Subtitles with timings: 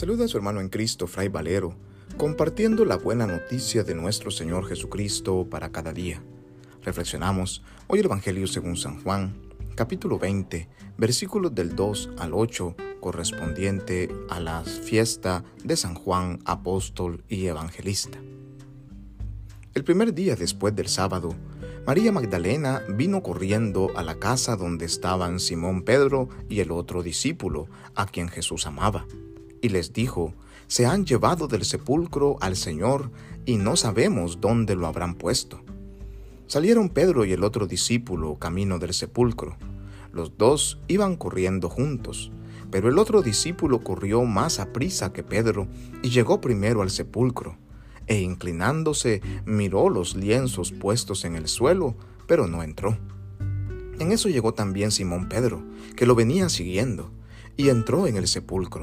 [0.00, 1.74] saluda a su hermano en Cristo, Fray Valero,
[2.16, 6.22] compartiendo la buena noticia de nuestro Señor Jesucristo para cada día.
[6.82, 9.36] Reflexionamos hoy el Evangelio según San Juan,
[9.74, 17.22] capítulo 20, versículos del 2 al 8, correspondiente a la fiesta de San Juan, apóstol
[17.28, 18.18] y evangelista.
[19.74, 21.34] El primer día después del sábado,
[21.86, 27.68] María Magdalena vino corriendo a la casa donde estaban Simón Pedro y el otro discípulo,
[27.94, 29.06] a quien Jesús amaba,
[29.62, 30.34] y les dijo,
[30.66, 33.10] Se han llevado del sepulcro al Señor
[33.46, 35.60] y no sabemos dónde lo habrán puesto.
[36.46, 39.56] Salieron Pedro y el otro discípulo camino del sepulcro.
[40.12, 42.32] Los dos iban corriendo juntos,
[42.70, 45.68] pero el otro discípulo corrió más a prisa que Pedro
[46.02, 47.56] y llegó primero al sepulcro
[48.10, 51.94] e inclinándose miró los lienzos puestos en el suelo,
[52.26, 52.98] pero no entró.
[54.00, 55.62] En eso llegó también Simón Pedro,
[55.94, 57.12] que lo venía siguiendo,
[57.56, 58.82] y entró en el sepulcro.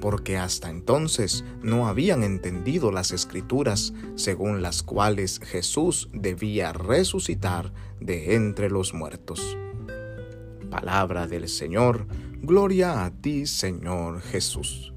[0.00, 8.34] porque hasta entonces no habían entendido las escrituras según las cuales Jesús debía resucitar de
[8.34, 9.56] entre los muertos.
[10.70, 12.06] Palabra del Señor,
[12.40, 14.92] gloria a ti Señor Jesús.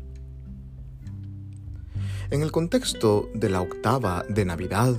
[2.32, 4.96] En el contexto de la octava de Navidad,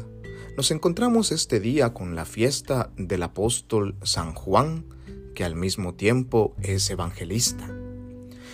[0.56, 4.86] nos encontramos este día con la fiesta del apóstol San Juan,
[5.34, 7.68] que al mismo tiempo es evangelista.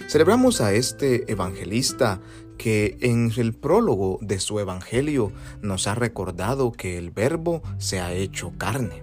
[0.09, 2.21] Celebramos a este evangelista
[2.59, 8.13] que en el prólogo de su evangelio nos ha recordado que el verbo se ha
[8.13, 9.03] hecho carne,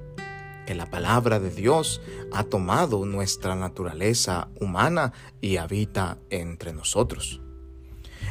[0.67, 2.01] que la palabra de Dios
[2.31, 7.41] ha tomado nuestra naturaleza humana y habita entre nosotros.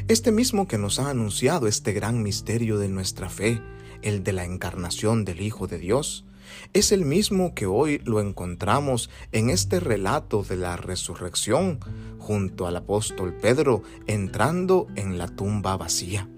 [0.06, 3.60] Este mismo que nos ha anunciado este gran misterio de nuestra fe,
[4.02, 6.24] el de la encarnación del Hijo de Dios,
[6.72, 11.80] es el mismo que hoy lo encontramos en este relato de la resurrección
[12.18, 16.28] junto al apóstol Pedro entrando en la tumba vacía.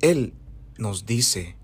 [0.00, 0.34] Él
[0.78, 1.56] nos dice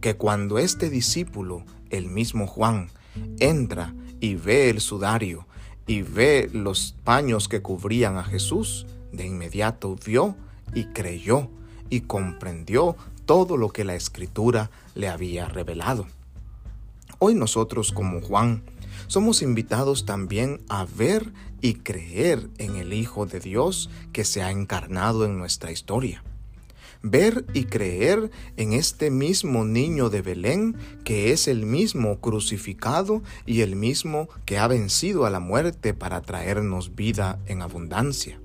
[0.00, 2.90] que cuando este discípulo, el mismo Juan,
[3.38, 5.46] entra y ve el sudario
[5.86, 10.36] y ve los paños que cubrían a Jesús, de inmediato vio
[10.74, 11.48] y creyó
[11.90, 16.06] y comprendió todo lo que la escritura le había revelado.
[17.18, 18.62] Hoy nosotros como Juan
[19.08, 24.50] somos invitados también a ver y creer en el Hijo de Dios que se ha
[24.50, 26.22] encarnado en nuestra historia.
[27.02, 33.60] Ver y creer en este mismo niño de Belén que es el mismo crucificado y
[33.60, 38.40] el mismo que ha vencido a la muerte para traernos vida en abundancia.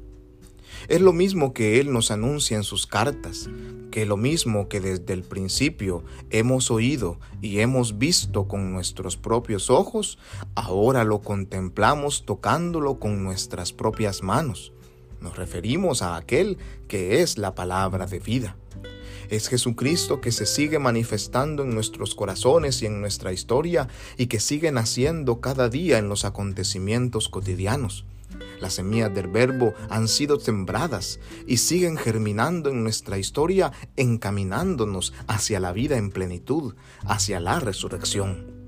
[0.87, 3.49] Es lo mismo que Él nos anuncia en sus cartas,
[3.91, 9.69] que lo mismo que desde el principio hemos oído y hemos visto con nuestros propios
[9.69, 10.17] ojos,
[10.55, 14.73] ahora lo contemplamos tocándolo con nuestras propias manos.
[15.19, 18.55] Nos referimos a aquel que es la palabra de vida.
[19.29, 23.87] Es Jesucristo que se sigue manifestando en nuestros corazones y en nuestra historia
[24.17, 28.05] y que sigue naciendo cada día en los acontecimientos cotidianos.
[28.59, 35.59] Las semillas del verbo han sido sembradas y siguen germinando en nuestra historia, encaminándonos hacia
[35.59, 36.75] la vida en plenitud,
[37.06, 38.62] hacia la resurrección.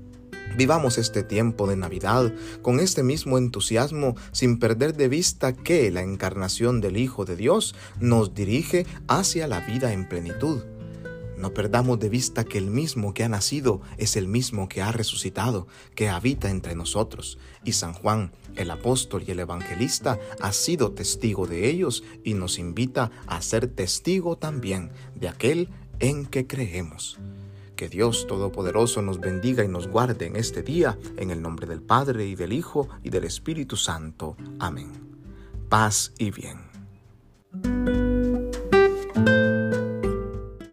[0.56, 6.02] Vivamos este tiempo de Navidad con este mismo entusiasmo sin perder de vista que la
[6.02, 10.62] encarnación del Hijo de Dios nos dirige hacia la vida en plenitud.
[11.44, 14.92] No perdamos de vista que el mismo que ha nacido es el mismo que ha
[14.92, 17.36] resucitado, que habita entre nosotros.
[17.64, 22.58] Y San Juan, el apóstol y el evangelista, ha sido testigo de ellos y nos
[22.58, 25.68] invita a ser testigo también de aquel
[25.98, 27.18] en que creemos.
[27.76, 31.82] Que Dios Todopoderoso nos bendiga y nos guarde en este día, en el nombre del
[31.82, 34.34] Padre y del Hijo y del Espíritu Santo.
[34.58, 34.90] Amén.
[35.68, 38.03] Paz y bien.